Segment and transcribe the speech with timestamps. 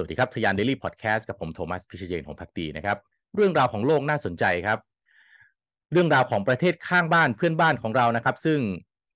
[0.00, 2.96] วัสดีครับทยานเดลี่พอดแคสต์กับผมโทมัสพิเชยนของพักดีนะครับ
[3.36, 4.78] เรื่องราวของโลกน่าสนใจครับ
[5.92, 8.58] เรื่องราวของประเทศข้างบ้านเพื่อนบ้านของเรานะครับ ซึ่ง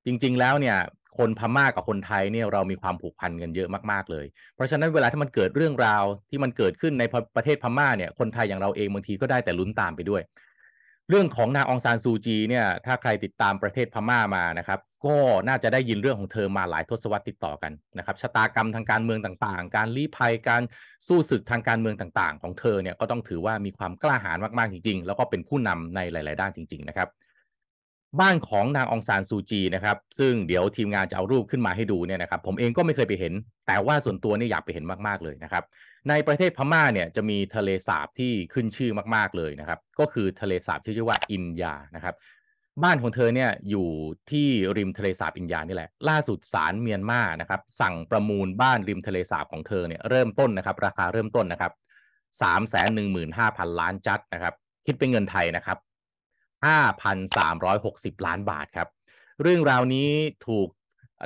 [0.06, 0.76] จริง ๆ แล้วเนี่ย
[1.18, 7.04] คนพม่ากับคนไทยเนี่ยเรามีความผูกพันกันเยอะมากๆเลย เพราะฉะนั้นเวลาที่มันเกิดเรื่องราวที่มันเกิดขึ้นใน
[7.36, 10.22] ประเทศพม่าเนี่ยคนไทยอย่างเราเองบางทีก็ได้แต่ลุ้นตามไปด้วย
[11.10, 15.16] เรื่องของนางองซานซูจีเนี่ยถ้าใครติดตามประเทศพม่ามานะครับ ก็
[15.48, 20.62] น่าจะได้ยินเรื่องของเธอมาหลายทศวรรษติดต่อกันนะครับชะตากรรมทางการเมืองต่างๆ การลี้ภัยการ
[21.06, 27.08] สู้ศึกทางการเมืองต่างๆ ของเธอเนี่ยก็ต้องถือว่ามีความกล้าหาญมากๆจริงๆ แล้วก็เป็นผู้นำในหลาย ๆ ด้านจริง ๆ นะครับ
[28.20, 33.32] บ้านของนางองซานซูจีนะครับซึ่งเดี๋ยวทีมงานจะเอารูปขึ้นมาให้ดูเนี่ยนะครับผมเองก็ไม่เคยไปเห็น
[33.66, 35.64] แต่ว่าส่วนตัวนี่อยากไปเห็นมากๆเลยนะครับ
[36.08, 42.14] ในประเทศพม่าเนี่ยจะมีทะเลสาบที่ขึ้นชื่อมากๆเลยนะครับก็คือทะเลสาบที่ชื่อว่าอินยานะครับ
[42.82, 43.88] บ้านของเธอเนี่ยอยู่
[44.30, 51.72] ที่ริมทะเลสาบอินยานี่แหละ ล่าสุดศาลเมียนมานะครับสั่งประมูลบ้านริมทะเลสาบของเธอเนี่ยเริ่มต้นนะครับราคาเริ่มต้นนะครับ
[52.42, 54.54] สามแสนหนึ่งหมื่นห้าพันล้านจัดนะครับ
[54.86, 55.78] คิดเป็นเงินไทยนะครับ
[56.66, 58.88] 5,360 ล้านบาทครับ
[59.42, 60.10] เรื่องราวนี้
[60.46, 60.68] ถูก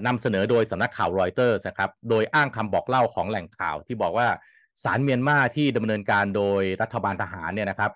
[0.06, 4.28] นำเสนอโดยสำนักข่าวรอยเตอร์นะครับ โดยอ้างคำบอกเล่าของแหล่งข่าวที่บอกว่า
[4.84, 7.92] ศาลเมียนมาที่ดำเนินการโดยรัฐบาลทหารเนี่ยนะครับ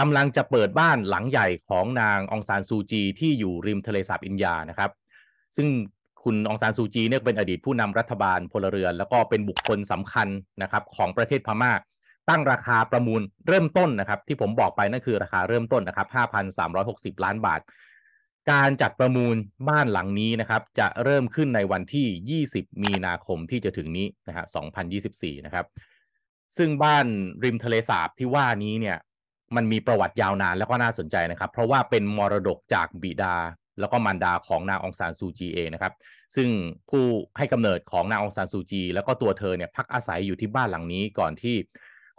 [0.00, 4.90] กำลังจะเปิดบ้านหลังใหญ่ของนางองซานซูจีที่อยู่ริมทะเลสาบอินยานะครับ
[5.56, 5.68] ซึ่ง
[6.22, 10.28] คุณองซานซูจีเนี่ยเป็นอดีตผู้นำรัฐบาลพลเรือน แล้วก็เป็นบุคคลสำคัญ
[10.62, 11.72] นะครับของประเทศพม่า
[12.30, 16.08] ตั้งราคาประมูลเริ่มต้นนะครับ ที่ผมบอกไปนั่นคือราคาเริ่มต้นนะครับ
[16.66, 17.60] 5,360 ล้านบาท
[18.52, 19.36] การจัดประมูล
[19.68, 24.44] บ้านหลังนี้นะครับ จะเริ่มขึ้นในวันที่ 20 มีนาคมที่จะถึงนี้นะฮะ
[24.94, 25.66] 2024 นะครับ
[26.56, 27.06] ซึ่งบ้าน
[27.44, 28.96] ริมทะเลสาบที่ว่านี้เนี่ย
[29.56, 33.36] มันมีประวัติยาวนานแล้วก็น่าสนใจนะครับ เพราะว่าเป็นมรดกจากบิดา
[33.80, 35.92] แล้วก็มารดาของนางองซานซูจีเองนะครับ
[36.36, 36.48] ซึ่ง
[36.90, 37.04] ผู้
[37.38, 41.56] ให้กำเนิดของนางองซานซูจี แล้วก็ตัวเธอเนี่ยพักอาศัยอยู่ที่บ้านหลังนี้ก่อนที่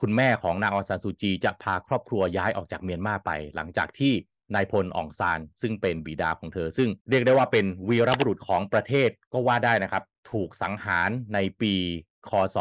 [0.01, 4.13] คุณแม่ของนางองซานซูจีจะพาครอบครัวย้ายออกจากเมียนมาไป หลังจากที่
[4.55, 11.73] นายพลอ่องซานซึ่งเป็นบิดาของเธอ ซึ่งเรียกได้ว่าเป็นวีรบุรุษของประเทศก็ว่าได้นะครับ ถูกสังหารในปี
[12.29, 12.57] คศ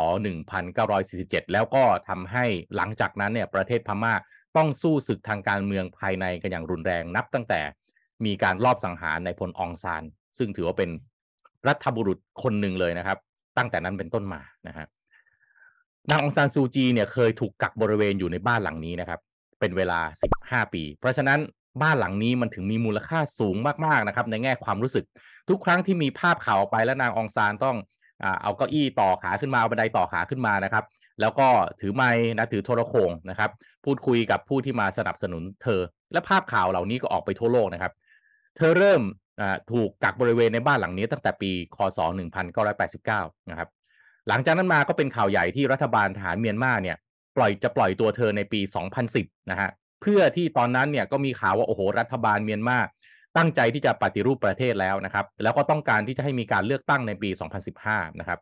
[0.75, 2.45] 1947 แล้วก็ทำให้
[2.77, 4.15] หลังจากนั้นเนี่ยประเทศพม่า
[4.57, 7.61] ต้องสู้ศึกทางการเมืองภายในกันอย่างรุนแรงนับตั้งแต่
[8.25, 10.03] มีการลอบสังหารในพลองซาน
[10.39, 10.91] ซึ่งถือว่าเป็น
[11.69, 13.19] รัฐบุรุษคนหนึ่งเลยนะครับ
[13.59, 14.87] ตั้งแต่นั้นเป็นต้นมานะฮะ
[16.11, 19.21] นางองซานซูจีเนี่ยเคยถูกกักบริเวณอยู่ในบ้านหลังนี้นะครับ
[19.61, 20.01] เป็นเวลา
[20.37, 21.41] 15 ปี เพราะฉะนั้น
[21.83, 23.57] บ้านหลังนี้มันถึงมีมูลค่าสูง
[23.87, 25.05] มากๆนะครับ ในแง่ความรู้สึก
[25.49, 27.77] ทุกครั้งที่มีภาพข่าวออกไปแล้วนางองซานต้อง
[28.43, 30.85] เอาเก้าอี้ต่อขาขึ้นมาเอาบันไดต่อขาขึ้นมานะครับ
[31.21, 31.49] แล้วก็
[31.81, 33.51] ถือไม้นะถือโทรโขงนะครับ
[33.85, 35.81] พูดคุยกับผู้ที่มาสนับสนุนเธอ
[36.13, 37.93] และภาพข่าวเหล่านี้ก็ออกไปทั่วโลกนะครับ
[38.57, 39.03] เธอเริ่ม
[39.73, 41.99] ถูกกักบริเวณในบ้านหลังนี้ตั้งแต่ปี คศ
[42.75, 43.69] 1989 นะครับ
[44.29, 46.97] หลังจากนั้นมาก็เป็นข่าวใหญ่ที่รัฐบาลทหารเมียนมาเนี่ย
[47.37, 48.61] ปล่อยจะปล่อยตัวเธอในปี
[49.05, 49.71] 2010 นะฮะ
[50.03, 52.79] เพื่อที่ตอนนั้นเนี่ยก็มีข่าวว่าโอ้โหรัฐบาลเมียนมา
[53.37, 57.31] ตั้งใจที่จะปฏิรูปประเทศแล้วนะครับ แล้วก็ต้องการที่จะให้มีการเลือกตั้งในปี
[57.75, 58.41] 2015 นะครับ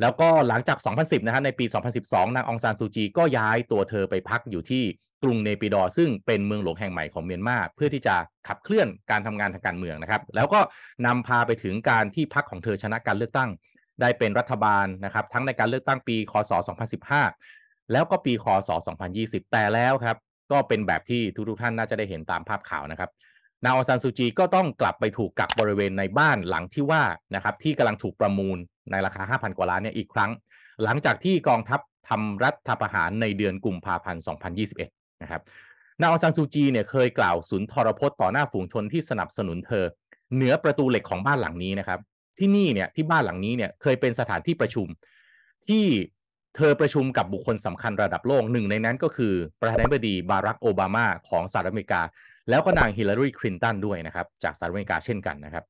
[0.00, 1.64] แล้วก็หลังจาก 2010 นะฮะในปี
[2.00, 4.84] 2012 นางองซานซูจีก็ย้ายตัวเธอไปพักอยู่ที่
[5.22, 8.14] กรุงเนปิดอซึ่งเป็นเมืองหลวงแห่งใหม่ของเมียนมาเพื่อที่จะ
[8.48, 10.60] ขับเคลื่อนการทำงานทางการเมืองนะครับ แล้วก็
[11.06, 13.50] นำพาไปถึงการที่พักของเธอชนะการเลือกตั้ง
[14.00, 16.52] ได้เป็นรัฐบาลนะครับ ทั้งในการเลือกตั้งปีคศ
[17.22, 18.70] 2015 แล้วก็ปีคศ
[19.10, 20.16] 2020 แต่แล้วครับ
[20.52, 23.10] ก็เป็นแบบที่ทุกๆท่านน่าจะได้เห็นตามภาพข่าวนะครับ
[23.64, 27.02] นางองซานซูจีก็ต้องกลับไปถูกกักบริเวณในบ้านหลังที่ว่า
[27.34, 28.58] นะครับที่กำลังถูกประมูล
[28.90, 30.30] ในราคา 5,000 กว่าล้านเนี่ยอีกครั้ง
[30.84, 34.22] หลังจากที่กองทัพทำรัฐประหารในเดือนกุมภาพันธ์
[34.70, 35.42] 2021 นะครับ
[36.00, 39.84] นางองซานซูจีเนี่ยเคยกล่าวสุนทรพจน์ต่อหน้าฝูงชนที่สนับสนุนเธอ
[40.34, 42.00] เหนือประตูเหล็กของบ้านหลังนี้นะครับ
[42.40, 44.86] ที่นี่เนี่ยที่บ้านหลังนี้เนี่ยเคยเป็นสถานที่ประชุม
[45.66, 45.84] ที่
[46.56, 52.02] เธอประชุมกับบุคคลสำคัญระดับโลกหนึ่งในนั้นก็คือประธานาธิบดีบารักโอบามาของสหรัฐอเมริกา
[52.48, 55.64] แล้วก็นางฮิลลารีคลินตันด้วยนะครับ จากสหรัฐอเมริกาเช่นกันนะครับ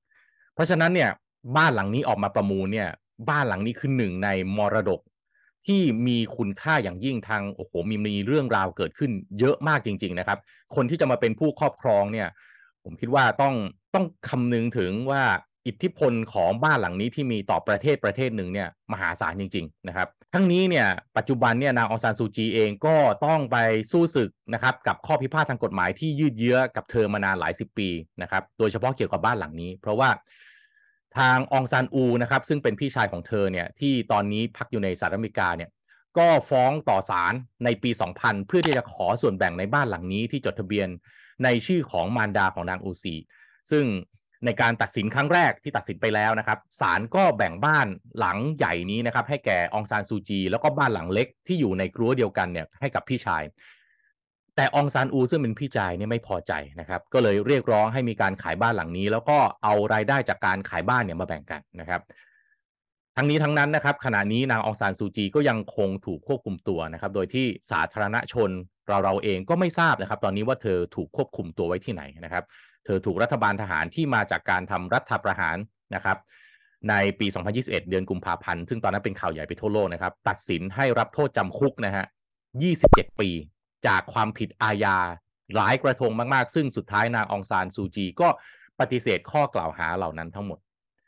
[0.54, 1.10] เพราะฉะนั้นเนี่ย
[1.56, 2.88] บ้านหลังนี้ออกมาประมูลเนี่ย
[3.31, 5.00] บ้านหลังนี้คือหนึ่งในมรดก
[5.66, 10.38] ที่มีคุณค่าอย่างยิ่งทางโอ้โหมีมีเรื่องราวเกิดขึ้นเยอะมากจริง ๆนะครับ
[10.75, 12.28] คนที่จะมาเป็นผู้ครอบครองเนี่ย
[12.84, 13.55] ผมคิดว่าต้อง
[13.94, 15.22] ต้องคำนึงถึงว่า
[15.66, 20.86] อิทธิพลของบ้านหลังนี้ที่มีต่อประเทศประเทศหนึ่งเนี่ยมหาศาลจริงๆนะครับทั้งนี้เนี่ย
[21.16, 22.96] ปัจจุบันเนี่ยนางองซานซูจีเองก็
[23.26, 23.56] ต้องไป
[23.92, 27.88] สู้ศึกนะครับกับข้อพิพาททางกฎหมายที่ยืดเยื้อกับเธอมานานหลายสิบปี
[28.22, 30.10] นะครับโดยเฉพาะเกี่ยวกับบ้านหลังนี้ เพราะว่า
[31.18, 35.70] ทางองซานอูนะครับซึ่งเป็นพี่ชายของเธอเนี่ยที่ตอนนี้พักอยู่ในสหรัฐอเมริกาเนี่ย
[36.18, 37.34] ก็ฟ้องต่อศาล
[37.64, 40.88] ในปี 2000 เพื่อที่จะขอส่วนแบ่งในบ้านหลังนี้ที่จดทะเบียน
[41.44, 43.14] ในชื่อของมารดาของนางอูซี
[43.70, 43.84] ซึ่ง
[44.44, 47.87] ในการตัดสินครั้งแรกที่ตัดสินไปแล้วนะครับศาลก็แบ่งบ้าน
[48.19, 53.42] หลังใหญ่นี้นะครับ ให้แก่องซานซูจี แล้วก็บ้านหลังเล็กที่อยู่ในครัวเดียวกันเนี่ยให้กับพี่ชาย
[54.56, 62.00] แต่องซานอูซึ่งเป็นพี่ชายเนี่ยไม่พอใจนะครับ ก็เลยเรียกร้องให้มีการขายบ้านหลังนี้ แล้วก็เอารายได้จากการขายบ้านเนี่ยมาแบ่งกันนะครับ
[63.16, 68.50] ทั้งนี้ทั้งนั้นนะครับขณะนี้นางองซานซูจีก็ยังคงถูกควบคุมตัวนะครับ โดยที่สาธารณชน
[68.88, 72.44] เราเราเองก็ไม่ทราบนะครับ ตอนนี้ว่าเธอถูกควบคุมตัวไว้ที่ไหนนะครับ
[72.85, 75.56] เธอถูกรัฐบาลทหารที่มาจากการทำรัฐประหาร
[75.94, 76.19] นะครับ
[76.88, 77.27] ในปี
[77.59, 82.05] 2021 เดือนกุมภาพันธ์ซึ่งตอนนั้นเป็นข่าวใหญ่ไปทั่วโลกนะครับ ตัดสินให้รับโทษจำคุกนะฮะ
[82.62, 83.31] 27 ปี
[83.87, 84.97] จากความผิดอาญา
[85.56, 88.29] หลายกระทงมากๆ ซึ่งสุดท้ายนางองซานซูจีก็
[88.81, 90.59] ปฏิเสธข้อกล่าวหาเหล่านั้นทั้งหมด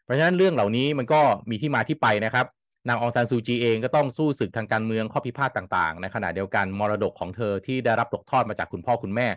[0.05, 1.21] เพราะฉะนั้นเรื่องเหล่านี้มันก็
[1.51, 2.47] มีที่มาที่ไปนะครับ
[2.89, 9.29] นางองซานซูจีเองก็ต้องสู้ศึกทางการเมืองข้อพิพาทต่างๆ ในขณะเดียวกันมรดกของเธอที่ได้รับตกทอดมาจากคุณพ่อคุณแม่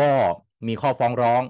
[0.00, 0.08] ก็
[0.66, 1.42] มีข้อฟ้องร้อง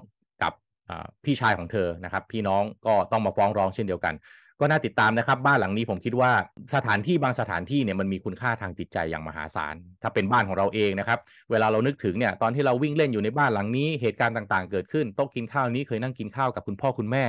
[1.25, 4.13] พี่ชายของเธอนะครับ พี่น้องก็ต้องมาฟ้องร้องเช่นเดียวกัน
[4.59, 6.31] ก็น่าติดตามนะครับ บ้านหลังนี้ผมคิดว่า
[6.75, 11.19] สถานที่บางสถานที่เนี่ยมันมีคุณค่าทางจิตใจอย่างมหาศาล ถ้าเป็นบ้านของเราเองนะครับ
[11.51, 17.25] เวลาเรานึกถึงเนี่ยตอนที่เราวิ่งเล่นอยู่ในบ้านหลังนี้เหตุการณ์ต่างๆ เกิดขึ้นโต๊ะกินข้าวนี้เคยนั่งกินข้าวกับคุณพ่อคุณแม่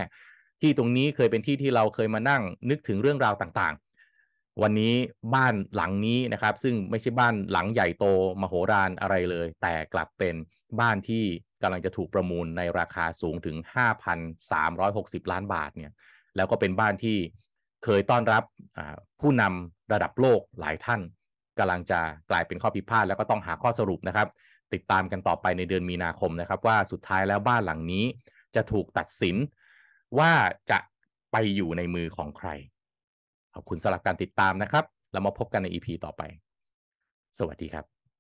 [0.61, 3.92] ที่ตรงนี้เคยเป็นที่ที่เราเคยมานั่งนึกถึงเรื่องราวต่างๆ
[4.63, 4.95] วันนี้
[5.35, 8.05] บ้านหลังนี้นะครับ ซึ่งไม่ใช่บ้านหลังใหญ่โต
[8.41, 10.35] มโหฬารอะไรเลย แต่กลับเป็น
[10.81, 11.25] บ้านที่
[11.63, 13.57] กำลังจะถูกประมูลในราคาสูงถึง
[14.45, 15.93] 5,360 ล้านบาทเนี่ย
[16.37, 17.17] แล้วก็เป็นบ้านที่
[17.85, 18.43] เคยต้อนรับ
[19.21, 21.01] ผู้นำระดับโลกหลายท่าน
[21.59, 22.01] กำลังจะ
[22.31, 24.29] กลายเป็นข้อพิพาทแล้วก็ต้องหาข้อสรุปนะครับ
[24.73, 28.05] ติดตามกันต่อไปในเดือนมีนาคมนะครับ ว่าสุดท้ายแล้วบ้านหลังนี้
[28.55, 29.37] จะถูกตัดสิน
[30.19, 30.33] ว่า
[30.71, 30.79] จะ
[31.33, 32.49] ไปอยู่ในมือของใคร
[33.55, 36.23] ขอบคุณสำหรับการติดตามนะครับ แล้วมาพบกันใน EP ต่อไป
[37.39, 38.02] สวัสดีครับ